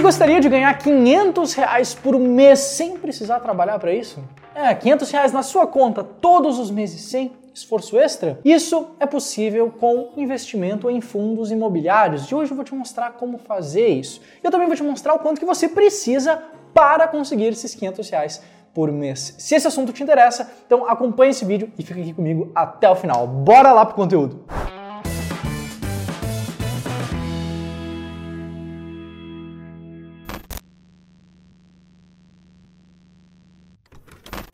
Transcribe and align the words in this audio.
Você 0.00 0.04
gostaria 0.04 0.40
de 0.40 0.48
ganhar 0.48 0.72
500 0.78 1.52
reais 1.52 1.94
por 1.94 2.18
mês 2.18 2.58
sem 2.58 2.96
precisar 2.96 3.38
trabalhar 3.40 3.78
para 3.78 3.92
isso? 3.92 4.18
É, 4.54 4.74
500 4.74 5.10
reais 5.10 5.30
na 5.30 5.42
sua 5.42 5.66
conta 5.66 6.02
todos 6.02 6.58
os 6.58 6.70
meses 6.70 7.02
sem 7.02 7.32
esforço 7.52 7.98
extra? 7.98 8.40
Isso 8.42 8.92
é 8.98 9.04
possível 9.04 9.70
com 9.78 10.12
investimento 10.16 10.88
em 10.88 11.02
fundos 11.02 11.50
imobiliários. 11.50 12.30
E 12.30 12.34
hoje 12.34 12.50
eu 12.50 12.56
vou 12.56 12.64
te 12.64 12.74
mostrar 12.74 13.10
como 13.10 13.36
fazer 13.36 13.88
isso. 13.88 14.22
Eu 14.42 14.50
também 14.50 14.66
vou 14.66 14.74
te 14.74 14.82
mostrar 14.82 15.12
o 15.12 15.18
quanto 15.18 15.38
que 15.38 15.44
você 15.44 15.68
precisa 15.68 16.42
para 16.72 17.06
conseguir 17.06 17.48
esses 17.48 17.74
500 17.74 18.08
reais 18.08 18.42
por 18.72 18.90
mês. 18.90 19.34
Se 19.36 19.54
esse 19.54 19.66
assunto 19.66 19.92
te 19.92 20.02
interessa, 20.02 20.50
então 20.64 20.88
acompanhe 20.88 21.32
esse 21.32 21.44
vídeo 21.44 21.70
e 21.78 21.82
fica 21.82 22.00
aqui 22.00 22.14
comigo 22.14 22.50
até 22.54 22.88
o 22.88 22.96
final. 22.96 23.26
Bora 23.26 23.70
lá 23.70 23.84
pro 23.84 23.96
conteúdo! 23.96 24.46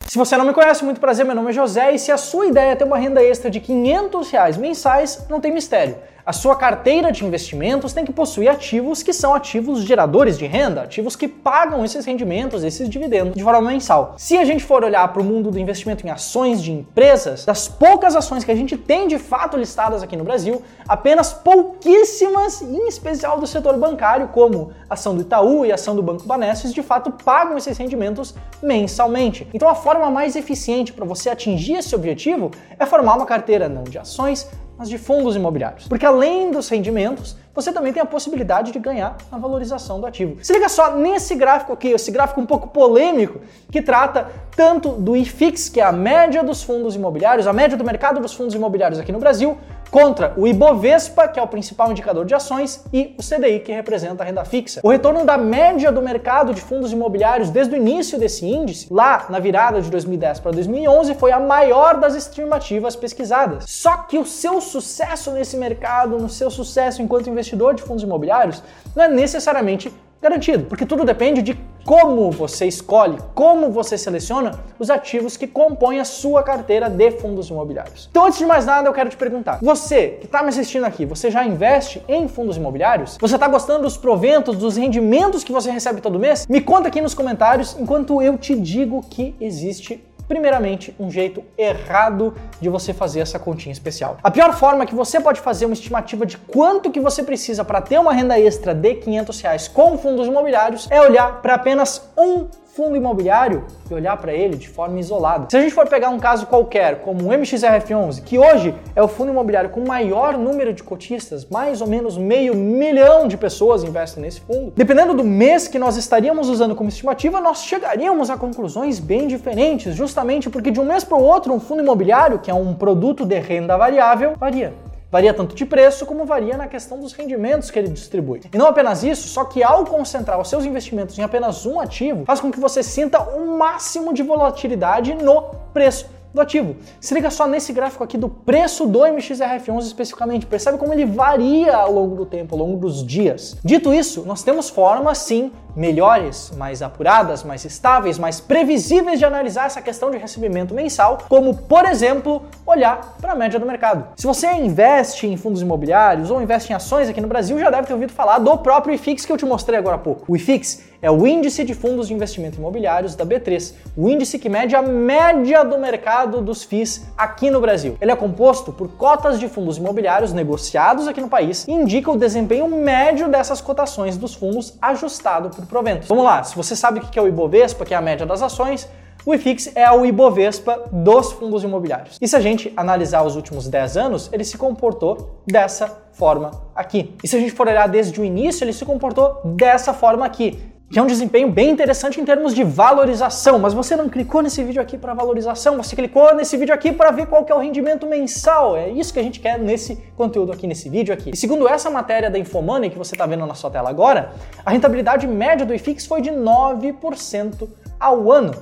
Se 0.07 0.17
você 0.17 0.37
não 0.37 0.45
me 0.45 0.53
conhece, 0.53 0.85
muito 0.85 1.01
prazer, 1.01 1.25
meu 1.25 1.35
nome 1.35 1.49
é 1.49 1.53
José 1.53 1.93
e 1.93 1.99
se 1.99 2.13
a 2.13 2.17
sua 2.17 2.45
ideia 2.45 2.71
é 2.71 2.75
ter 2.75 2.85
uma 2.85 2.97
renda 2.97 3.21
extra 3.21 3.51
de 3.51 3.59
500 3.59 4.31
reais 4.31 4.55
mensais, 4.55 5.25
não 5.29 5.41
tem 5.41 5.53
mistério. 5.53 5.97
A 6.27 6.33
sua 6.33 6.57
carteira 6.57 7.09
de 7.09 7.23
investimentos 7.23 7.93
tem 7.93 8.03
que 8.03 8.11
possuir 8.11 8.49
ativos 8.49 9.01
que 9.01 9.13
são 9.13 9.33
ativos 9.33 9.83
geradores 9.83 10.37
de 10.37 10.45
renda, 10.45 10.81
ativos 10.81 11.15
que 11.15 11.25
pagam 11.25 11.85
esses 11.85 12.05
rendimentos, 12.05 12.65
esses 12.65 12.89
dividendos 12.89 13.33
de 13.33 13.41
forma 13.41 13.61
mensal. 13.61 14.13
Se 14.17 14.37
a 14.37 14.43
gente 14.43 14.61
for 14.61 14.83
olhar 14.83 15.07
para 15.13 15.21
o 15.21 15.23
mundo 15.23 15.49
do 15.49 15.57
investimento 15.57 16.05
em 16.05 16.09
ações 16.09 16.61
de 16.61 16.73
empresas, 16.73 17.45
das 17.45 17.69
poucas 17.69 18.13
ações 18.13 18.43
que 18.43 18.51
a 18.51 18.55
gente 18.55 18.75
tem 18.75 19.07
de 19.07 19.17
fato 19.17 19.55
listadas 19.55 20.03
aqui 20.03 20.17
no 20.17 20.25
Brasil, 20.25 20.61
apenas 20.85 21.31
pouquíssimas, 21.31 22.61
em 22.61 22.89
especial 22.89 23.39
do 23.39 23.47
setor 23.47 23.77
bancário, 23.77 24.27
como 24.27 24.73
ação 24.89 25.15
do 25.15 25.21
Itaú 25.21 25.65
e 25.65 25.71
ação 25.71 25.95
do 25.95 26.03
Banco 26.03 26.25
Banestes, 26.25 26.73
de 26.73 26.83
fato 26.83 27.09
pagam 27.09 27.57
esses 27.57 27.77
rendimentos 27.77 28.35
mensalmente. 28.61 29.47
Então 29.53 29.69
a 29.69 29.75
forma 29.75 30.11
mais 30.11 30.35
eficiente 30.35 30.91
para 30.91 31.05
você 31.05 31.29
atingir 31.29 31.75
esse 31.75 31.95
objetivo 31.95 32.51
é 32.77 32.85
formar 32.85 33.15
uma 33.15 33.25
carteira 33.25 33.69
não 33.69 33.85
de 33.85 33.97
ações, 33.97 34.45
mas 34.77 34.89
de 34.89 34.97
fundos 34.97 35.35
imobiliários. 35.35 35.87
Porque 35.87 36.05
além 36.05 36.51
dos 36.51 36.69
rendimentos, 36.69 37.35
você 37.53 37.71
também 37.71 37.91
tem 37.91 38.01
a 38.01 38.05
possibilidade 38.05 38.71
de 38.71 38.77
ganhar 38.77 39.17
na 39.31 39.37
valorização 39.37 39.99
do 39.99 40.05
ativo. 40.05 40.37
Se 40.43 40.53
liga 40.53 40.69
só 40.69 40.95
nesse 40.95 41.33
gráfico 41.33 41.73
aqui, 41.73 41.87
esse 41.87 42.11
gráfico 42.11 42.39
um 42.39 42.45
pouco 42.45 42.67
polêmico, 42.67 43.41
que 43.71 43.81
trata 43.81 44.27
tanto 44.55 44.89
do 44.89 45.15
IFIX, 45.15 45.69
que 45.69 45.81
é 45.81 45.83
a 45.83 45.91
média 45.91 46.43
dos 46.43 46.61
fundos 46.61 46.95
imobiliários, 46.95 47.47
a 47.47 47.53
média 47.53 47.75
do 47.75 47.83
mercado 47.83 48.19
dos 48.19 48.33
fundos 48.33 48.53
imobiliários 48.53 48.99
aqui 48.99 49.11
no 49.11 49.19
Brasil, 49.19 49.57
contra 49.89 50.33
o 50.37 50.47
Ibovespa, 50.47 51.27
que 51.27 51.39
é 51.39 51.43
o 51.43 51.47
principal 51.47 51.91
indicador 51.91 52.25
de 52.25 52.33
ações, 52.33 52.83
e 52.93 53.15
o 53.17 53.23
CDI, 53.23 53.59
que 53.59 53.71
representa 53.71 54.23
a 54.23 54.25
renda 54.25 54.43
fixa. 54.45 54.81
O 54.83 54.89
retorno 54.89 55.25
da 55.25 55.37
média 55.37 55.91
do 55.91 56.01
mercado 56.01 56.53
de 56.53 56.61
fundos 56.61 56.91
imobiliários 56.91 57.49
desde 57.49 57.73
o 57.73 57.77
início 57.77 58.19
desse 58.19 58.45
índice, 58.45 58.87
lá 58.91 59.25
na 59.29 59.39
virada 59.39 59.81
de 59.81 59.89
2010 59.89 60.39
para 60.39 60.51
2011, 60.51 61.15
foi 61.15 61.31
a 61.31 61.39
maior 61.39 61.99
das 61.99 62.15
estimativas 62.15 62.95
pesquisadas. 62.95 63.65
Só 63.67 63.97
que 63.97 64.17
o 64.17 64.25
seu 64.25 64.61
sucesso 64.61 65.31
nesse 65.31 65.57
mercado, 65.57 66.17
no 66.17 66.29
seu 66.29 66.49
sucesso 66.49 67.01
enquanto 67.01 67.29
investidor 67.29 67.73
de 67.73 67.81
fundos 67.81 68.03
imobiliários, 68.03 68.63
não 68.95 69.03
é 69.03 69.07
necessariamente 69.07 69.93
garantido, 70.21 70.65
porque 70.65 70.85
tudo 70.85 71.05
depende 71.05 71.41
de 71.41 71.53
como 71.87 72.29
você 72.29 72.65
escolhe, 72.65 73.17
como 73.33 73.71
você 73.71 73.97
seleciona 73.97 74.59
os 74.77 74.89
ativos 74.89 75.37
que 75.37 75.47
compõem 75.47 76.01
a 76.01 76.03
sua 76.03 76.43
carteira 76.43 76.89
de 76.89 77.11
fundos 77.11 77.49
imobiliários. 77.49 78.09
Então, 78.11 78.25
antes 78.25 78.39
de 78.39 78.45
mais 78.45 78.65
nada, 78.65 78.89
eu 78.89 78.93
quero 78.93 79.09
te 79.09 79.15
perguntar: 79.15 79.59
você 79.61 80.17
que 80.19 80.25
está 80.25 80.43
me 80.43 80.49
assistindo 80.49 80.83
aqui, 80.83 81.05
você 81.05 81.31
já 81.31 81.45
investe 81.45 82.03
em 82.09 82.27
fundos 82.27 82.57
imobiliários? 82.57 83.17
Você 83.21 83.35
está 83.35 83.47
gostando 83.47 83.83
dos 83.83 83.95
proventos, 83.95 84.57
dos 84.57 84.75
rendimentos 84.75 85.45
que 85.45 85.53
você 85.53 85.71
recebe 85.71 86.01
todo 86.01 86.19
mês? 86.19 86.45
Me 86.45 86.59
conta 86.59 86.89
aqui 86.89 86.99
nos 86.99 87.13
comentários 87.13 87.77
enquanto 87.79 88.21
eu 88.21 88.37
te 88.37 88.53
digo 88.53 89.01
que 89.09 89.33
existe 89.39 90.03
Primeiramente, 90.27 90.93
um 90.99 91.09
jeito 91.09 91.43
errado 91.57 92.33
de 92.59 92.67
você 92.67 92.93
fazer 92.93 93.21
essa 93.21 93.39
continha 93.39 93.71
especial. 93.71 94.17
A 94.21 94.29
pior 94.29 94.53
forma 94.53 94.85
que 94.85 94.93
você 94.93 95.21
pode 95.21 95.39
fazer 95.39 95.65
uma 95.65 95.73
estimativa 95.73 96.25
de 96.25 96.37
quanto 96.37 96.91
que 96.91 96.99
você 96.99 97.23
precisa 97.23 97.63
para 97.63 97.81
ter 97.81 97.97
uma 97.97 98.11
renda 98.11 98.37
extra 98.39 98.73
de 98.73 98.95
500 98.95 99.41
reais 99.41 99.67
com 99.67 99.97
fundos 99.97 100.27
imobiliários 100.27 100.87
é 100.91 100.99
olhar 100.99 101.41
para 101.41 101.53
apenas 101.55 102.09
um 102.17 102.47
fundo 102.77 102.95
imobiliário 102.95 103.65
e 103.89 103.93
olhar 103.95 104.15
para 104.17 104.31
ele 104.31 104.55
de 104.55 104.69
forma 104.69 104.99
isolada. 104.99 105.47
Se 105.49 105.57
a 105.57 105.61
gente 105.61 105.73
for 105.73 105.87
pegar 105.87 106.09
um 106.09 106.19
caso 106.19 106.45
qualquer, 106.45 106.99
como 106.99 107.23
o 107.23 107.29
MXRF11, 107.29 108.21
que 108.23 108.37
hoje 108.37 108.75
é 108.95 109.01
o 109.01 109.07
fundo 109.07 109.31
imobiliário 109.31 109.71
com 109.71 109.81
maior 109.81 110.37
número 110.37 110.71
de 110.71 110.83
cotistas, 110.83 111.43
mais 111.49 111.81
ou 111.81 111.87
menos 111.87 112.19
meio 112.19 112.53
milhão 112.55 113.27
de 113.27 113.35
pessoas 113.35 113.83
investem 113.83 114.21
nesse 114.21 114.41
fundo, 114.41 114.71
dependendo 114.75 115.15
do 115.15 115.23
mês 115.23 115.67
que 115.67 115.79
nós 115.79 115.97
estaríamos 115.97 116.49
usando 116.49 116.75
como 116.75 116.87
estimativa, 116.87 117.41
nós 117.41 117.63
chegaríamos 117.63 118.29
a 118.29 118.37
conclusões 118.37 118.99
bem 118.99 119.27
diferentes, 119.27 119.95
justamente 119.95 120.47
porque 120.47 120.69
de 120.69 120.79
um 120.79 120.85
mês 120.85 121.03
para 121.03 121.17
o 121.17 121.23
outro, 121.23 121.51
um 121.51 121.59
fundo 121.59 121.81
imobiliário, 121.81 122.37
que 122.37 122.51
é 122.51 122.53
um 122.53 122.75
produto 122.75 123.25
de 123.25 123.39
renda 123.39 123.75
variável, 123.75 124.35
varia. 124.37 124.86
Varia 125.09 125.33
tanto 125.33 125.55
de 125.55 125.65
preço 125.65 126.05
como 126.05 126.25
varia 126.25 126.57
na 126.57 126.67
questão 126.67 126.99
dos 126.99 127.13
rendimentos 127.13 127.71
que 127.71 127.79
ele 127.79 127.87
distribui. 127.87 128.41
E 128.53 128.57
não 128.57 128.67
apenas 128.67 129.03
isso, 129.03 129.27
só 129.29 129.45
que 129.45 129.63
ao 129.63 129.85
concentrar 129.85 130.39
os 130.39 130.49
seus 130.49 130.65
investimentos 130.65 131.17
em 131.17 131.21
apenas 131.21 131.65
um 131.65 131.79
ativo, 131.79 132.25
faz 132.25 132.41
com 132.41 132.51
que 132.51 132.59
você 132.59 132.83
sinta 132.83 133.21
o 133.21 133.41
um 133.41 133.57
máximo 133.57 134.13
de 134.13 134.21
volatilidade 134.21 135.13
no 135.13 135.43
preço 135.73 136.16
do 136.37 136.41
ativo. 136.41 136.75
Se 137.01 137.13
liga 137.13 137.29
só 137.29 137.45
nesse 137.47 137.73
gráfico 137.73 138.03
aqui 138.03 138.17
do 138.17 138.29
preço 138.29 138.85
do 138.85 138.99
MXRF11 138.99 139.81
especificamente, 139.81 140.45
percebe 140.45 140.77
como 140.77 140.93
ele 140.93 141.05
varia 141.05 141.75
ao 141.75 141.91
longo 141.91 142.15
do 142.15 142.25
tempo, 142.25 142.55
ao 142.55 142.59
longo 142.59 142.77
dos 142.77 143.05
dias. 143.05 143.57
Dito 143.63 143.93
isso, 143.93 144.23
nós 144.25 144.43
temos 144.43 144.69
formas 144.69 145.17
sim 145.19 145.51
melhores, 145.75 146.51
mais 146.57 146.81
apuradas, 146.81 147.43
mais 147.43 147.63
estáveis, 147.63 148.17
mais 148.17 148.39
previsíveis 148.39 149.19
de 149.19 149.25
analisar 149.25 149.67
essa 149.67 149.79
questão 149.79 150.09
de 150.09 150.17
recebimento 150.17 150.73
mensal, 150.73 151.19
como, 151.29 151.55
por 151.55 151.85
exemplo, 151.85 152.41
olhar 152.65 153.15
para 153.21 153.33
a 153.33 153.35
média 153.35 153.59
do 153.59 153.65
mercado. 153.65 154.07
Se 154.15 154.25
você 154.25 154.51
investe 154.53 155.27
em 155.27 155.37
fundos 155.37 155.61
imobiliários 155.61 156.31
ou 156.31 156.41
investe 156.41 156.71
em 156.71 156.75
ações 156.75 157.07
aqui 157.07 157.21
no 157.21 157.27
Brasil, 157.27 157.59
já 157.59 157.69
deve 157.69 157.85
ter 157.85 157.93
ouvido 157.93 158.11
falar 158.11 158.39
do 158.39 158.57
próprio 158.57 158.95
IFIX 158.95 159.23
que 159.23 159.31
eu 159.31 159.37
te 159.37 159.45
mostrei 159.45 159.77
agora 159.77 159.97
há 159.97 159.99
pouco. 159.99 160.23
O 160.27 160.35
IFIX 160.35 160.81
é 161.01 161.11
o 161.11 161.25
índice 161.27 161.63
de 161.63 161.73
fundos 161.73 162.07
de 162.07 162.13
investimento 162.13 162.57
imobiliários 162.57 163.15
da 163.15 163.25
B3, 163.25 163.73
o 163.95 164.09
índice 164.09 164.39
que 164.39 164.49
mede 164.49 164.75
a 164.75 164.81
média 164.81 165.63
do 165.63 165.77
mercado 165.77 166.41
dos 166.41 166.63
FIIs 166.63 167.07
aqui 167.17 167.49
no 167.49 167.61
Brasil. 167.61 167.97
Ele 168.01 168.11
é 168.11 168.15
composto 168.15 168.71
por 168.71 168.89
cotas 168.89 169.39
de 169.39 169.47
fundos 169.47 169.77
imobiliários 169.77 170.33
negociados 170.33 171.07
aqui 171.07 171.21
no 171.21 171.29
país 171.29 171.67
e 171.67 171.71
indica 171.71 172.11
o 172.11 172.17
desempenho 172.17 172.67
médio 172.67 173.27
dessas 173.27 173.61
cotações 173.61 174.17
dos 174.17 174.33
fundos 174.35 174.73
ajustado 174.81 175.49
por 175.49 175.65
proventos. 175.65 176.07
Vamos 176.07 176.23
lá, 176.23 176.43
se 176.43 176.55
você 176.55 176.75
sabe 176.75 176.99
o 176.99 177.01
que 177.01 177.19
é 177.19 177.21
o 177.21 177.27
Ibovespa, 177.27 177.85
que 177.85 177.93
é 177.93 177.97
a 177.97 178.01
média 178.01 178.25
das 178.25 178.41
ações, 178.41 178.87
o 179.25 179.33
IFIX 179.33 179.75
é 179.75 179.91
o 179.91 180.05
Ibovespa 180.05 180.83
dos 180.89 181.33
fundos 181.33 181.63
imobiliários. 181.63 182.17
E 182.21 182.27
se 182.27 182.35
a 182.35 182.39
gente 182.39 182.71
analisar 182.77 183.23
os 183.23 183.35
últimos 183.35 183.67
10 183.67 183.97
anos, 183.97 184.29
ele 184.31 184.45
se 184.45 184.57
comportou 184.57 185.41
dessa 185.45 186.01
forma 186.13 186.51
aqui. 186.73 187.13
E 187.21 187.27
se 187.27 187.35
a 187.35 187.39
gente 187.39 187.51
for 187.51 187.67
olhar 187.67 187.87
desde 187.87 188.21
o 188.21 188.23
início, 188.23 188.63
ele 188.63 188.71
se 188.71 188.85
comportou 188.85 189.41
dessa 189.43 189.93
forma 189.93 190.25
aqui 190.25 190.57
que 190.89 190.97
é 190.97 191.01
um 191.01 191.05
desempenho 191.05 191.51
bem 191.51 191.69
interessante 191.69 192.19
em 192.19 192.23
termos 192.23 192.55
de 192.55 192.63
valorização, 192.63 193.59
mas 193.59 193.73
você 193.73 193.93
não 193.95 194.07
clicou 194.07 194.41
nesse 194.41 194.63
vídeo 194.63 194.81
aqui 194.81 194.97
para 194.97 195.13
valorização, 195.13 195.75
você 195.75 195.95
clicou 195.97 196.33
nesse 196.33 196.55
vídeo 196.55 196.73
aqui 196.73 196.93
para 196.93 197.11
ver 197.11 197.27
qual 197.27 197.45
é 197.47 197.53
o 197.53 197.59
rendimento 197.59 198.07
mensal. 198.07 198.77
É 198.77 198.89
isso 198.89 199.11
que 199.11 199.19
a 199.19 199.23
gente 199.23 199.41
quer 199.41 199.59
nesse 199.59 199.97
conteúdo 200.15 200.53
aqui, 200.53 200.65
nesse 200.65 200.87
vídeo 200.87 201.13
aqui. 201.13 201.31
E 201.31 201.35
segundo 201.35 201.67
essa 201.67 201.89
matéria 201.89 202.29
da 202.29 202.39
Infomoney 202.39 202.89
que 202.89 202.97
você 202.97 203.15
está 203.15 203.25
vendo 203.25 203.45
na 203.45 203.53
sua 203.53 203.69
tela 203.69 203.89
agora, 203.89 204.31
a 204.65 204.71
rentabilidade 204.71 205.27
média 205.27 205.65
do 205.65 205.73
IFIX 205.73 206.05
foi 206.05 206.21
de 206.21 206.31
9% 206.31 207.67
ao 207.99 208.31
ano. 208.31 208.53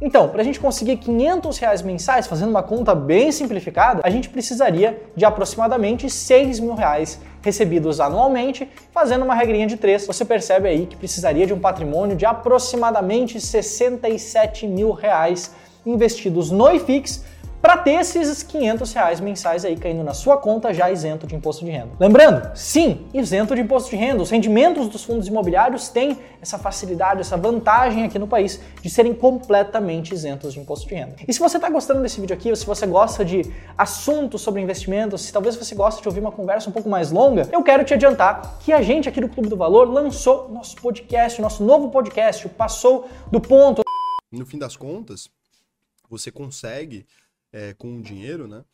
Então, 0.00 0.28
para 0.28 0.42
a 0.42 0.44
gente 0.44 0.60
conseguir 0.60 0.96
500 0.96 1.58
reais 1.58 1.82
mensais, 1.82 2.26
fazendo 2.26 2.50
uma 2.50 2.62
conta 2.62 2.94
bem 2.94 3.32
simplificada, 3.32 4.00
a 4.04 4.10
gente 4.10 4.28
precisaria 4.28 5.00
de 5.16 5.24
aproximadamente 5.24 6.08
6 6.08 6.60
mil 6.60 6.74
reais 6.74 7.20
recebidos 7.48 7.98
anualmente, 7.98 8.68
fazendo 8.92 9.24
uma 9.24 9.34
regrinha 9.34 9.66
de 9.66 9.78
3, 9.78 10.06
você 10.06 10.22
percebe 10.22 10.68
aí 10.68 10.84
que 10.84 10.96
precisaria 10.96 11.46
de 11.46 11.54
um 11.54 11.58
patrimônio 11.58 12.14
de 12.14 12.26
aproximadamente 12.26 13.40
67 13.40 14.66
mil 14.66 14.92
reais 14.92 15.54
investidos 15.86 16.50
no 16.50 16.70
IFIX 16.70 17.24
para 17.60 17.76
ter 17.76 18.00
esses 18.00 18.42
500 18.42 18.92
reais 18.92 19.20
mensais 19.20 19.64
aí 19.64 19.76
caindo 19.76 20.04
na 20.04 20.14
sua 20.14 20.36
conta 20.36 20.72
já 20.72 20.90
isento 20.90 21.26
de 21.26 21.34
imposto 21.34 21.64
de 21.64 21.70
renda. 21.70 21.90
Lembrando, 21.98 22.56
sim, 22.56 23.06
isento 23.12 23.54
de 23.54 23.60
imposto 23.60 23.90
de 23.90 23.96
renda. 23.96 24.22
Os 24.22 24.30
rendimentos 24.30 24.88
dos 24.88 25.04
fundos 25.04 25.26
imobiliários 25.26 25.88
têm 25.88 26.18
essa 26.40 26.58
facilidade, 26.58 27.20
essa 27.20 27.36
vantagem 27.36 28.04
aqui 28.04 28.18
no 28.18 28.28
país 28.28 28.60
de 28.80 28.88
serem 28.88 29.12
completamente 29.12 30.14
isentos 30.14 30.52
de 30.54 30.60
imposto 30.60 30.88
de 30.88 30.94
renda. 30.94 31.16
E 31.26 31.32
se 31.32 31.40
você 31.40 31.56
está 31.56 31.68
gostando 31.68 32.00
desse 32.00 32.20
vídeo 32.20 32.34
aqui, 32.34 32.50
ou 32.50 32.56
se 32.56 32.64
você 32.64 32.86
gosta 32.86 33.24
de 33.24 33.42
assuntos 33.76 34.40
sobre 34.40 34.60
investimentos, 34.60 35.22
se 35.22 35.32
talvez 35.32 35.56
você 35.56 35.74
goste 35.74 36.00
de 36.00 36.08
ouvir 36.08 36.20
uma 36.20 36.32
conversa 36.32 36.70
um 36.70 36.72
pouco 36.72 36.88
mais 36.88 37.10
longa, 37.10 37.48
eu 37.50 37.62
quero 37.62 37.84
te 37.84 37.94
adiantar 37.94 38.58
que 38.60 38.72
a 38.72 38.82
gente 38.82 39.08
aqui 39.08 39.20
do 39.20 39.28
Clube 39.28 39.48
do 39.48 39.56
Valor 39.56 39.90
lançou 39.90 40.48
nosso 40.48 40.76
podcast, 40.76 41.42
nosso 41.42 41.64
novo 41.64 41.90
podcast, 41.90 42.46
o 42.46 42.50
Passou 42.50 43.08
do 43.30 43.40
Ponto. 43.40 43.82
No 44.30 44.46
fim 44.46 44.58
das 44.58 44.76
contas, 44.76 45.28
você 46.08 46.30
consegue 46.30 47.06
é, 47.52 47.74
com 47.74 47.96
o 47.96 48.02
dinheiro, 48.02 48.46
né? 48.46 48.64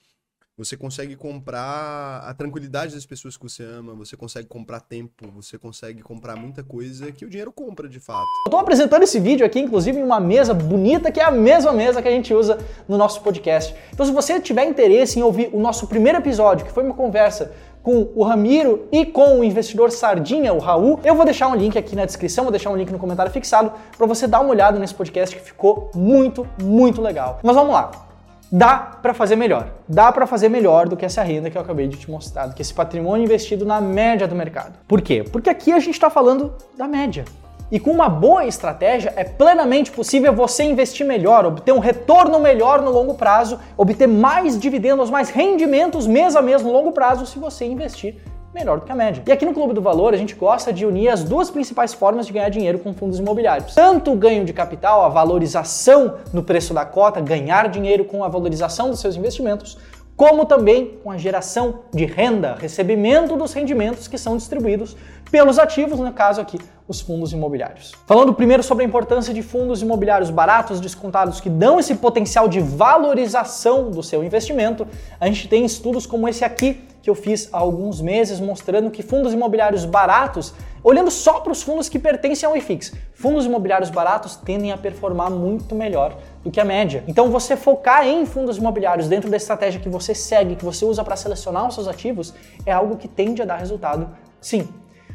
você 0.56 0.76
consegue 0.76 1.16
comprar 1.16 2.22
a 2.24 2.32
tranquilidade 2.32 2.94
das 2.94 3.04
pessoas 3.04 3.36
que 3.36 3.42
você 3.42 3.64
ama, 3.64 3.92
você 3.92 4.16
consegue 4.16 4.46
comprar 4.46 4.78
tempo, 4.78 5.28
você 5.34 5.58
consegue 5.58 6.00
comprar 6.00 6.36
muita 6.36 6.62
coisa 6.62 7.10
que 7.10 7.24
o 7.24 7.28
dinheiro 7.28 7.50
compra 7.50 7.88
de 7.88 7.98
fato. 7.98 8.24
Eu 8.46 8.52
tô 8.52 8.58
apresentando 8.58 9.02
esse 9.02 9.18
vídeo 9.18 9.44
aqui, 9.44 9.58
inclusive, 9.58 9.98
em 9.98 10.02
uma 10.02 10.20
mesa 10.20 10.54
bonita, 10.54 11.10
que 11.10 11.18
é 11.18 11.24
a 11.24 11.30
mesma 11.30 11.72
mesa 11.72 12.00
que 12.00 12.06
a 12.06 12.10
gente 12.10 12.32
usa 12.32 12.58
no 12.88 12.96
nosso 12.96 13.20
podcast. 13.20 13.74
Então, 13.92 14.06
se 14.06 14.12
você 14.12 14.38
tiver 14.38 14.64
interesse 14.64 15.18
em 15.18 15.22
ouvir 15.22 15.50
o 15.52 15.58
nosso 15.58 15.88
primeiro 15.88 16.18
episódio, 16.18 16.64
que 16.64 16.72
foi 16.72 16.84
uma 16.84 16.94
conversa 16.94 17.52
com 17.82 18.12
o 18.14 18.22
Ramiro 18.22 18.88
e 18.92 19.04
com 19.04 19.40
o 19.40 19.44
investidor 19.44 19.90
Sardinha, 19.90 20.54
o 20.54 20.58
Raul. 20.58 21.00
Eu 21.04 21.16
vou 21.16 21.24
deixar 21.24 21.48
um 21.48 21.54
link 21.54 21.76
aqui 21.76 21.94
na 21.94 22.06
descrição, 22.06 22.44
vou 22.44 22.52
deixar 22.52 22.70
um 22.70 22.76
link 22.76 22.90
no 22.90 22.98
comentário 22.98 23.30
fixado 23.30 23.72
para 23.94 24.06
você 24.06 24.26
dar 24.26 24.40
uma 24.40 24.50
olhada 24.50 24.78
nesse 24.78 24.94
podcast 24.94 25.36
que 25.36 25.42
ficou 25.42 25.90
muito, 25.94 26.48
muito 26.62 27.02
legal. 27.02 27.40
Mas 27.42 27.54
vamos 27.54 27.74
lá 27.74 28.13
dá 28.50 28.76
para 28.76 29.14
fazer 29.14 29.36
melhor. 29.36 29.68
Dá 29.88 30.12
para 30.12 30.26
fazer 30.26 30.48
melhor 30.48 30.88
do 30.88 30.96
que 30.96 31.04
essa 31.04 31.22
renda 31.22 31.50
que 31.50 31.58
eu 31.58 31.62
acabei 31.62 31.88
de 31.88 31.96
te 31.96 32.10
mostrar, 32.10 32.46
do 32.46 32.54
que 32.54 32.62
esse 32.62 32.72
patrimônio 32.72 33.24
investido 33.24 33.64
na 33.64 33.80
média 33.80 34.26
do 34.26 34.34
mercado. 34.34 34.74
Por 34.86 35.02
quê? 35.02 35.24
Porque 35.30 35.50
aqui 35.50 35.72
a 35.72 35.78
gente 35.78 35.94
está 35.94 36.10
falando 36.10 36.54
da 36.76 36.86
média. 36.86 37.24
E 37.72 37.80
com 37.80 37.90
uma 37.90 38.08
boa 38.08 38.44
estratégia 38.46 39.12
é 39.16 39.24
plenamente 39.24 39.90
possível 39.90 40.32
você 40.32 40.62
investir 40.62 41.04
melhor, 41.06 41.46
obter 41.46 41.72
um 41.72 41.78
retorno 41.78 42.38
melhor 42.38 42.82
no 42.82 42.90
longo 42.90 43.14
prazo, 43.14 43.58
obter 43.76 44.06
mais 44.06 44.58
dividendos, 44.58 45.10
mais 45.10 45.30
rendimentos 45.30 46.06
mês 46.06 46.36
a 46.36 46.42
mês 46.42 46.62
no 46.62 46.70
longo 46.70 46.92
prazo 46.92 47.26
se 47.26 47.38
você 47.38 47.64
investir 47.64 48.16
melhor 48.54 48.78
do 48.78 48.86
que 48.86 48.92
a 48.92 48.94
média. 48.94 49.20
E 49.26 49.32
aqui 49.32 49.44
no 49.44 49.52
Clube 49.52 49.74
do 49.74 49.82
Valor 49.82 50.14
a 50.14 50.16
gente 50.16 50.36
gosta 50.36 50.72
de 50.72 50.86
unir 50.86 51.08
as 51.08 51.24
duas 51.24 51.50
principais 51.50 51.92
formas 51.92 52.24
de 52.24 52.32
ganhar 52.32 52.48
dinheiro 52.48 52.78
com 52.78 52.94
fundos 52.94 53.18
imobiliários. 53.18 53.74
Tanto 53.74 54.12
o 54.12 54.16
ganho 54.16 54.44
de 54.44 54.52
capital, 54.52 55.04
a 55.04 55.08
valorização 55.08 56.18
no 56.32 56.40
preço 56.40 56.72
da 56.72 56.84
cota, 56.84 57.20
ganhar 57.20 57.68
dinheiro 57.68 58.04
com 58.04 58.22
a 58.22 58.28
valorização 58.28 58.90
dos 58.90 59.00
seus 59.00 59.16
investimentos, 59.16 59.76
como 60.16 60.46
também 60.46 61.00
com 61.02 61.10
a 61.10 61.18
geração 61.18 61.80
de 61.92 62.04
renda, 62.04 62.54
recebimento 62.54 63.36
dos 63.36 63.52
rendimentos 63.52 64.06
que 64.06 64.16
são 64.16 64.36
distribuídos 64.36 64.96
pelos 65.32 65.58
ativos, 65.58 65.98
no 65.98 66.12
caso 66.12 66.40
aqui, 66.40 66.60
os 66.86 67.00
fundos 67.00 67.32
imobiliários. 67.32 67.92
Falando 68.06 68.32
primeiro 68.32 68.62
sobre 68.62 68.84
a 68.84 68.86
importância 68.86 69.34
de 69.34 69.42
fundos 69.42 69.82
imobiliários 69.82 70.30
baratos, 70.30 70.78
descontados, 70.78 71.40
que 71.40 71.50
dão 71.50 71.80
esse 71.80 71.96
potencial 71.96 72.46
de 72.46 72.60
valorização 72.60 73.90
do 73.90 74.00
seu 74.00 74.22
investimento, 74.22 74.86
a 75.18 75.26
gente 75.26 75.48
tem 75.48 75.64
estudos 75.64 76.06
como 76.06 76.28
esse 76.28 76.44
aqui 76.44 76.93
que 77.04 77.10
eu 77.10 77.14
fiz 77.14 77.50
há 77.52 77.58
alguns 77.58 78.00
meses 78.00 78.40
mostrando 78.40 78.90
que 78.90 79.02
fundos 79.02 79.34
imobiliários 79.34 79.84
baratos, 79.84 80.54
olhando 80.82 81.10
só 81.10 81.38
para 81.40 81.52
os 81.52 81.62
fundos 81.62 81.86
que 81.86 81.98
pertencem 81.98 82.48
ao 82.48 82.56
IFIX, 82.56 82.94
fundos 83.12 83.44
imobiliários 83.44 83.90
baratos 83.90 84.36
tendem 84.36 84.72
a 84.72 84.78
performar 84.78 85.30
muito 85.30 85.74
melhor 85.74 86.16
do 86.42 86.50
que 86.50 86.58
a 86.58 86.64
média. 86.64 87.04
Então 87.06 87.30
você 87.30 87.58
focar 87.58 88.06
em 88.06 88.24
fundos 88.24 88.56
imobiliários 88.56 89.06
dentro 89.06 89.30
da 89.30 89.36
estratégia 89.36 89.78
que 89.78 89.88
você 89.88 90.14
segue, 90.14 90.56
que 90.56 90.64
você 90.64 90.86
usa 90.86 91.04
para 91.04 91.14
selecionar 91.14 91.68
os 91.68 91.74
seus 91.74 91.86
ativos, 91.86 92.32
é 92.64 92.72
algo 92.72 92.96
que 92.96 93.06
tende 93.06 93.42
a 93.42 93.44
dar 93.44 93.56
resultado, 93.56 94.08
sim. 94.40 94.66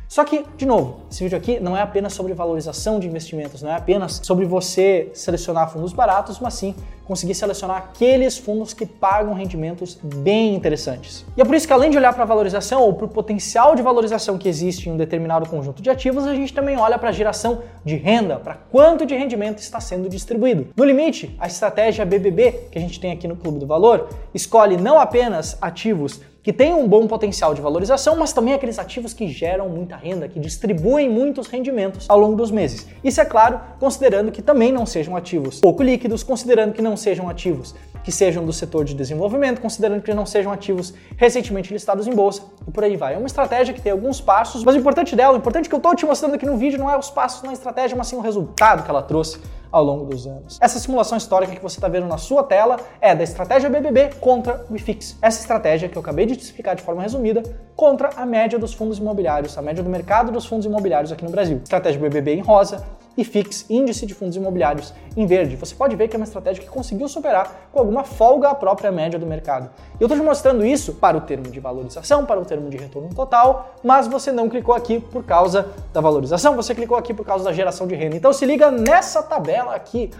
Só 0.09 0.23
que, 0.23 0.43
de 0.57 0.65
novo, 0.65 1.01
esse 1.11 1.23
vídeo 1.23 1.37
aqui 1.37 1.59
não 1.59 1.77
é 1.77 1.83
apenas 1.83 2.13
sobre 2.13 2.33
valorização 2.33 2.99
de 2.99 3.05
investimentos, 3.05 3.61
não 3.61 3.69
é 3.69 3.75
apenas 3.75 4.19
sobre 4.23 4.43
você 4.43 5.11
selecionar 5.13 5.71
fundos 5.71 5.93
baratos, 5.93 6.39
mas 6.39 6.55
sim 6.55 6.73
conseguir 7.05 7.35
selecionar 7.35 7.77
aqueles 7.77 8.35
fundos 8.35 8.73
que 8.73 8.87
pagam 8.87 9.35
rendimentos 9.35 9.99
bem 10.03 10.55
interessantes. 10.55 11.23
E 11.37 11.41
é 11.41 11.45
por 11.45 11.53
isso 11.53 11.67
que 11.67 11.73
além 11.73 11.91
de 11.91 11.97
olhar 11.97 12.11
para 12.11 12.23
a 12.23 12.25
valorização 12.25 12.81
ou 12.81 12.93
para 12.93 13.05
o 13.05 13.07
potencial 13.07 13.75
de 13.75 13.83
valorização 13.83 14.35
que 14.35 14.49
existe 14.49 14.89
em 14.89 14.93
um 14.93 14.97
determinado 14.97 15.47
conjunto 15.47 15.79
de 15.79 15.91
ativos, 15.91 16.25
a 16.25 16.33
gente 16.33 16.55
também 16.55 16.75
olha 16.75 16.97
para 16.97 17.09
a 17.09 17.11
geração 17.11 17.61
de 17.85 17.95
renda, 17.95 18.37
para 18.37 18.55
quanto 18.55 19.05
de 19.05 19.15
rendimento 19.15 19.59
está 19.59 19.79
sendo 19.79 20.09
distribuído. 20.09 20.69
No 20.75 20.85
limite, 20.85 21.35
a 21.39 21.45
estratégia 21.45 22.03
BBB 22.03 22.69
que 22.71 22.79
a 22.79 22.81
gente 22.81 22.99
tem 22.99 23.11
aqui 23.11 23.27
no 23.27 23.35
Clube 23.35 23.59
do 23.59 23.67
Valor 23.67 24.09
escolhe 24.33 24.75
não 24.75 24.99
apenas 24.99 25.55
ativos 25.61 26.19
que 26.41 26.53
têm 26.53 26.73
um 26.73 26.87
bom 26.87 27.07
potencial 27.07 27.53
de 27.53 27.61
valorização, 27.61 28.15
mas 28.15 28.33
também 28.33 28.53
aqueles 28.53 28.79
ativos 28.79 29.13
que 29.13 29.27
geram 29.27 29.69
muita 29.69 29.95
renda, 29.95 30.27
que 30.27 30.39
distribuem 30.39 31.09
muitos 31.09 31.47
rendimentos 31.47 32.09
ao 32.09 32.19
longo 32.19 32.35
dos 32.35 32.51
meses. 32.51 32.87
Isso 33.03 33.19
é 33.19 33.25
claro, 33.25 33.59
considerando 33.79 34.31
que 34.31 34.41
também 34.41 34.71
não 34.71 34.85
sejam 34.85 35.15
ativos 35.15 35.59
pouco 35.59 35.83
líquidos, 35.83 36.23
considerando 36.23 36.73
que 36.73 36.81
não 36.81 36.95
sejam 36.95 37.29
ativos 37.29 37.75
que 38.03 38.11
sejam 38.11 38.45
do 38.45 38.53
setor 38.53 38.85
de 38.85 38.93
desenvolvimento, 38.93 39.61
considerando 39.61 40.01
que 40.01 40.13
não 40.13 40.25
sejam 40.25 40.51
ativos 40.51 40.93
recentemente 41.17 41.73
listados 41.73 42.07
em 42.07 42.11
bolsa 42.11 42.41
e 42.67 42.71
por 42.71 42.83
aí 42.83 42.95
vai. 42.95 43.13
É 43.13 43.17
uma 43.17 43.27
estratégia 43.27 43.73
que 43.73 43.81
tem 43.81 43.91
alguns 43.91 44.21
passos, 44.21 44.63
mas 44.63 44.75
o 44.75 44.79
importante 44.79 45.15
dela, 45.15 45.33
o 45.33 45.37
importante 45.37 45.67
que 45.67 45.75
eu 45.75 45.77
estou 45.77 45.93
te 45.95 46.05
mostrando 46.05 46.35
aqui 46.35 46.45
no 46.45 46.57
vídeo 46.57 46.79
não 46.79 46.89
é 46.89 46.97
os 46.97 47.09
passos 47.09 47.43
na 47.43 47.51
estratégia, 47.51 47.97
mas 47.97 48.07
sim 48.07 48.15
o 48.15 48.21
resultado 48.21 48.83
que 48.83 48.89
ela 48.89 49.03
trouxe 49.03 49.39
ao 49.71 49.83
longo 49.83 50.05
dos 50.05 50.25
anos. 50.27 50.57
Essa 50.61 50.79
simulação 50.79 51.17
histórica 51.17 51.55
que 51.55 51.61
você 51.61 51.77
está 51.77 51.87
vendo 51.87 52.07
na 52.07 52.17
sua 52.17 52.43
tela 52.43 52.77
é 52.99 53.15
da 53.15 53.23
estratégia 53.23 53.69
BBB 53.69 54.15
contra 54.19 54.65
o 54.69 54.75
IFIX. 54.75 55.17
Essa 55.21 55.41
estratégia 55.41 55.87
que 55.87 55.97
eu 55.97 56.01
acabei 56.01 56.25
de 56.25 56.35
te 56.35 56.43
explicar 56.43 56.75
de 56.75 56.81
forma 56.81 57.01
resumida 57.01 57.43
contra 57.75 58.09
a 58.15 58.25
média 58.25 58.57
dos 58.57 58.73
fundos 58.73 58.97
imobiliários, 58.97 59.57
a 59.57 59.61
média 59.61 59.83
do 59.83 59.89
mercado 59.89 60.31
dos 60.31 60.45
fundos 60.45 60.65
imobiliários 60.65 61.11
aqui 61.11 61.23
no 61.23 61.31
Brasil. 61.31 61.61
Estratégia 61.63 61.99
BBB 61.99 62.35
em 62.35 62.41
rosa, 62.41 62.83
e 63.21 63.23
FIX, 63.23 63.65
índice 63.69 64.05
de 64.05 64.13
fundos 64.13 64.35
imobiliários, 64.35 64.93
em 65.15 65.25
verde. 65.25 65.55
Você 65.55 65.75
pode 65.75 65.95
ver 65.95 66.07
que 66.07 66.15
é 66.15 66.17
uma 66.17 66.23
estratégia 66.23 66.63
que 66.63 66.69
conseguiu 66.69 67.07
superar 67.07 67.69
com 67.71 67.79
alguma 67.79 68.03
folga 68.03 68.49
a 68.49 68.55
própria 68.55 68.91
média 68.91 69.19
do 69.19 69.25
mercado. 69.25 69.69
Eu 69.99 70.05
estou 70.05 70.17
te 70.17 70.23
mostrando 70.23 70.65
isso 70.65 70.93
para 70.93 71.17
o 71.17 71.21
termo 71.21 71.49
de 71.49 71.59
valorização, 71.59 72.25
para 72.25 72.39
o 72.39 72.45
termo 72.45 72.69
de 72.69 72.77
retorno 72.77 73.13
total, 73.13 73.75
mas 73.83 74.07
você 74.07 74.31
não 74.31 74.47
clicou 74.47 74.73
aqui 74.73 74.99
por 74.99 75.23
causa 75.23 75.67
da 75.93 75.99
valorização, 75.99 76.55
você 76.55 76.73
clicou 76.73 76.97
aqui 76.97 77.13
por 77.13 77.25
causa 77.25 77.43
da 77.43 77.51
geração 77.51 77.87
de 77.87 77.95
renda. 77.95 78.15
Então 78.15 78.31
se 78.31 78.45
liga 78.45 78.71
nessa 78.71 79.21
tabela 79.21 79.75
aqui. 79.75 80.11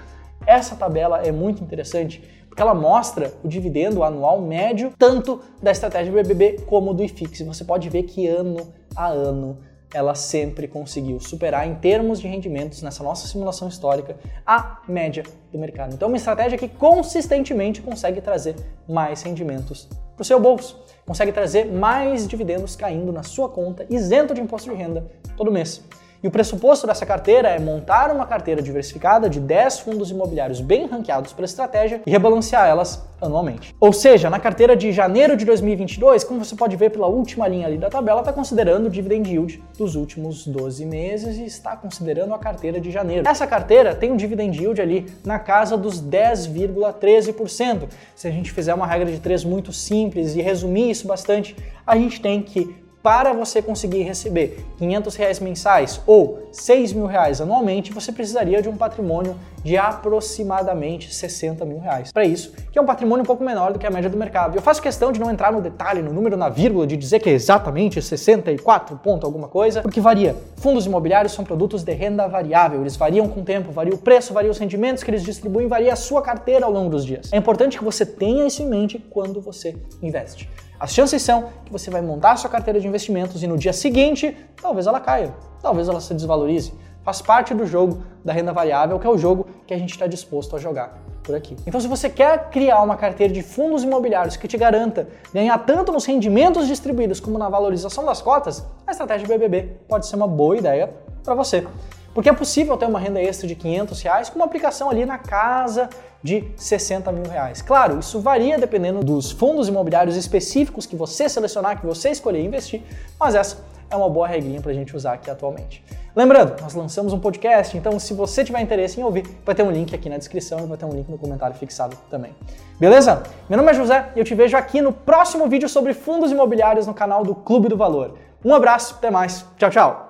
Essa 0.45 0.75
tabela 0.75 1.19
é 1.19 1.31
muito 1.31 1.63
interessante 1.63 2.23
porque 2.47 2.61
ela 2.61 2.73
mostra 2.73 3.33
o 3.43 3.47
dividendo 3.47 4.03
anual 4.03 4.41
médio 4.41 4.91
tanto 4.97 5.39
da 5.61 5.71
estratégia 5.71 6.11
BBB 6.11 6.63
como 6.65 6.93
do 6.93 7.03
IFIX. 7.03 7.41
Você 7.41 7.63
pode 7.63 7.87
ver 7.89 8.03
que 8.03 8.27
ano 8.27 8.73
a 8.95 9.07
ano 9.07 9.57
ela 9.93 10.13
sempre 10.13 10.67
conseguiu 10.67 11.19
superar 11.19 11.67
em 11.67 11.75
termos 11.75 12.19
de 12.19 12.27
rendimentos 12.27 12.81
nessa 12.81 13.03
nossa 13.03 13.27
simulação 13.27 13.67
histórica 13.67 14.17
a 14.45 14.81
média 14.87 15.23
do 15.51 15.57
mercado. 15.57 15.93
Então, 15.93 16.07
uma 16.07 16.17
estratégia 16.17 16.57
que 16.57 16.67
consistentemente 16.67 17.81
consegue 17.81 18.21
trazer 18.21 18.55
mais 18.87 19.21
rendimentos 19.23 19.87
para 20.15 20.21
o 20.21 20.25
seu 20.25 20.39
bolso, 20.39 20.83
consegue 21.05 21.31
trazer 21.31 21.65
mais 21.65 22.27
dividendos 22.27 22.75
caindo 22.75 23.11
na 23.11 23.23
sua 23.23 23.49
conta, 23.49 23.85
isento 23.89 24.33
de 24.33 24.41
imposto 24.41 24.69
de 24.69 24.75
renda 24.75 25.09
todo 25.35 25.51
mês. 25.51 25.83
E 26.21 26.27
o 26.27 26.31
pressuposto 26.31 26.85
dessa 26.85 27.05
carteira 27.05 27.47
é 27.47 27.59
montar 27.59 28.11
uma 28.11 28.25
carteira 28.25 28.61
diversificada 28.61 29.29
de 29.29 29.39
10 29.39 29.79
fundos 29.79 30.11
imobiliários 30.11 30.59
bem 30.59 30.85
ranqueados 30.85 31.31
pela 31.31 31.45
estratégia 31.45 32.01
e 32.05 32.11
rebalancear 32.11 32.67
elas 32.67 33.01
anualmente. 33.21 33.73
Ou 33.79 33.93
seja, 33.93 34.29
na 34.29 34.37
carteira 34.37 34.75
de 34.75 34.91
janeiro 34.91 35.37
de 35.37 35.45
2022, 35.45 36.25
como 36.25 36.43
você 36.43 36.57
pode 36.57 36.75
ver 36.75 36.89
pela 36.89 37.07
última 37.07 37.47
linha 37.47 37.65
ali 37.65 37.77
da 37.77 37.89
tabela, 37.89 38.19
está 38.19 38.33
considerando 38.33 38.87
o 38.87 38.89
dividend 38.89 39.29
yield 39.29 39.63
dos 39.77 39.95
últimos 39.95 40.45
12 40.45 40.85
meses 40.85 41.37
e 41.37 41.45
está 41.45 41.77
considerando 41.77 42.33
a 42.33 42.37
carteira 42.37 42.81
de 42.81 42.91
janeiro. 42.91 43.25
Essa 43.25 43.47
carteira 43.47 43.95
tem 43.95 44.11
um 44.11 44.17
dividend 44.17 44.59
yield 44.59 44.81
ali 44.81 45.05
na 45.23 45.39
casa 45.39 45.77
dos 45.77 46.01
10,13%. 46.01 47.87
Se 48.13 48.27
a 48.27 48.31
gente 48.31 48.51
fizer 48.51 48.73
uma 48.73 48.85
regra 48.85 49.09
de 49.09 49.19
3 49.19 49.45
muito 49.45 49.71
simples 49.71 50.35
e 50.35 50.41
resumir 50.41 50.89
isso 50.89 51.07
bastante, 51.07 51.55
a 51.87 51.95
gente 51.95 52.19
tem 52.19 52.41
que 52.41 52.88
para 53.01 53.31
você 53.33 53.61
conseguir 53.61 54.03
receber 54.03 54.65
500 54.77 55.15
reais 55.15 55.39
mensais 55.39 56.01
ou 56.05 56.47
6 56.51 56.93
mil 56.93 57.05
reais 57.05 57.39
anualmente, 57.39 57.93
você 57.93 58.11
precisaria 58.11 58.61
de 58.61 58.67
um 58.67 58.75
patrimônio 58.75 59.35
de 59.63 59.77
aproximadamente 59.77 61.13
60 61.13 61.65
mil 61.65 61.79
reais. 61.79 62.11
Para 62.11 62.25
isso, 62.25 62.53
que 62.71 62.77
é 62.77 62.81
um 62.81 62.85
patrimônio 62.85 63.23
um 63.23 63.25
pouco 63.25 63.43
menor 63.43 63.73
do 63.73 63.79
que 63.79 63.85
a 63.85 63.91
média 63.91 64.09
do 64.09 64.17
mercado. 64.17 64.55
Eu 64.55 64.61
faço 64.61 64.81
questão 64.81 65.11
de 65.11 65.19
não 65.19 65.29
entrar 65.29 65.51
no 65.51 65.61
detalhe, 65.61 66.01
no 66.01 66.13
número, 66.13 66.37
na 66.37 66.49
vírgula, 66.49 66.85
de 66.85 66.95
dizer 66.95 67.19
que 67.19 67.29
é 67.29 67.33
exatamente 67.33 68.01
64 68.01 68.97
ponto 68.97 69.25
alguma 69.25 69.47
coisa, 69.47 69.81
porque 69.81 69.99
varia. 70.01 70.35
Fundos 70.57 70.85
imobiliários 70.85 71.33
são 71.33 71.43
produtos 71.43 71.83
de 71.83 71.93
renda 71.93 72.27
variável, 72.27 72.81
eles 72.81 72.95
variam 72.95 73.27
com 73.27 73.41
o 73.41 73.43
tempo, 73.43 73.71
varia 73.71 73.93
o 73.93 73.97
preço, 73.97 74.33
varia 74.33 74.51
os 74.51 74.57
rendimentos 74.57 75.03
que 75.03 75.11
eles 75.11 75.23
distribuem, 75.23 75.67
varia 75.67 75.93
a 75.93 75.95
sua 75.95 76.21
carteira 76.21 76.65
ao 76.65 76.71
longo 76.71 76.89
dos 76.89 77.05
dias. 77.05 77.31
É 77.31 77.37
importante 77.37 77.77
que 77.77 77.83
você 77.83 78.05
tenha 78.05 78.45
isso 78.45 78.61
em 78.61 78.67
mente 78.67 78.99
quando 79.09 79.41
você 79.41 79.75
investe. 80.01 80.49
As 80.79 80.93
chances 80.93 81.21
são 81.21 81.49
que 81.65 81.71
você 81.71 81.91
vai 81.91 82.01
montar 82.01 82.37
sua 82.37 82.49
carteira 82.49 82.79
de 82.79 82.87
investimentos 82.87 83.43
e 83.43 83.47
no 83.47 83.57
dia 83.57 83.73
seguinte, 83.73 84.35
talvez 84.61 84.87
ela 84.87 84.99
caia, 84.99 85.33
talvez 85.61 85.89
ela 85.89 85.99
se 85.99 86.13
desvalorize. 86.13 86.73
Faz 87.09 87.23
parte 87.23 87.55
do 87.55 87.65
jogo 87.65 88.03
da 88.23 88.31
renda 88.31 88.53
variável, 88.53 88.99
que 88.99 89.07
é 89.07 89.09
o 89.09 89.17
jogo 89.17 89.47
que 89.65 89.73
a 89.73 89.77
gente 89.79 89.89
está 89.89 90.05
disposto 90.05 90.55
a 90.55 90.59
jogar 90.59 90.95
por 91.23 91.33
aqui. 91.33 91.55
Então, 91.65 91.81
se 91.81 91.87
você 91.87 92.07
quer 92.07 92.51
criar 92.51 92.83
uma 92.83 92.95
carteira 92.95 93.33
de 93.33 93.41
fundos 93.41 93.81
imobiliários 93.81 94.37
que 94.37 94.47
te 94.47 94.55
garanta 94.55 95.07
ganhar 95.33 95.57
tanto 95.57 95.91
nos 95.91 96.05
rendimentos 96.05 96.67
distribuídos 96.67 97.19
como 97.19 97.39
na 97.39 97.49
valorização 97.49 98.05
das 98.05 98.21
cotas, 98.21 98.63
a 98.85 98.91
estratégia 98.91 99.27
BBB 99.27 99.77
pode 99.87 100.05
ser 100.05 100.17
uma 100.17 100.27
boa 100.27 100.55
ideia 100.55 100.91
para 101.23 101.33
você. 101.33 101.65
Porque 102.13 102.29
é 102.29 102.33
possível 102.33 102.77
ter 102.77 102.85
uma 102.85 102.99
renda 102.99 103.19
extra 103.19 103.47
de 103.47 103.55
500 103.55 103.99
reais 104.03 104.29
com 104.29 104.35
uma 104.35 104.45
aplicação 104.45 104.87
ali 104.87 105.03
na 105.03 105.17
casa 105.17 105.89
de 106.21 106.47
60 106.57 107.11
mil 107.11 107.23
reais. 107.23 107.63
Claro, 107.63 107.97
isso 107.97 108.19
varia 108.19 108.59
dependendo 108.59 109.03
dos 109.03 109.31
fundos 109.31 109.67
imobiliários 109.67 110.15
específicos 110.15 110.85
que 110.85 110.95
você 110.95 111.27
selecionar, 111.27 111.79
que 111.79 111.87
você 111.87 112.11
escolher 112.11 112.45
investir, 112.45 112.83
mas 113.19 113.33
essa 113.33 113.57
é 113.89 113.95
uma 113.95 114.07
boa 114.11 114.27
regrinha 114.27 114.61
pra 114.61 114.71
gente 114.73 114.95
usar 114.95 115.13
aqui 115.13 115.31
atualmente. 115.31 115.83
Lembrando, 116.15 116.59
nós 116.61 116.73
lançamos 116.73 117.13
um 117.13 117.19
podcast, 117.19 117.77
então 117.77 117.99
se 117.99 118.13
você 118.13 118.43
tiver 118.43 118.61
interesse 118.61 118.99
em 118.99 119.03
ouvir, 119.03 119.25
vai 119.45 119.53
ter 119.53 119.63
um 119.63 119.71
link 119.71 119.93
aqui 119.93 120.09
na 120.09 120.17
descrição 120.17 120.59
e 120.59 120.65
vai 120.65 120.77
ter 120.77 120.85
um 120.85 120.91
link 120.91 121.07
no 121.07 121.17
comentário 121.17 121.55
fixado 121.55 121.95
também. 122.09 122.35
Beleza? 122.79 123.23
Meu 123.47 123.57
nome 123.57 123.71
é 123.71 123.73
José 123.73 124.09
e 124.15 124.19
eu 124.19 124.25
te 124.25 124.33
vejo 124.33 124.57
aqui 124.57 124.81
no 124.81 124.91
próximo 124.91 125.47
vídeo 125.47 125.69
sobre 125.69 125.93
fundos 125.93 126.31
imobiliários 126.31 126.87
no 126.87 126.93
canal 126.93 127.23
do 127.23 127.35
Clube 127.35 127.69
do 127.69 127.77
Valor. 127.77 128.15
Um 128.43 128.53
abraço, 128.53 128.95
até 128.97 129.11
mais. 129.11 129.45
Tchau, 129.57 129.69
tchau. 129.69 130.08